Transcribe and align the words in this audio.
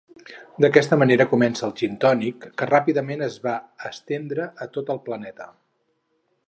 D'aquesta 0.63 0.97
manera 1.01 1.27
comença 1.33 1.65
el 1.67 1.75
gintònic, 1.81 2.47
que 2.61 2.69
ràpidament 2.71 3.23
es 3.29 3.39
va 3.47 3.55
estendre 3.93 4.51
per 4.63 4.71
tot 4.79 4.93
el 4.97 5.05
planeta. 5.11 5.51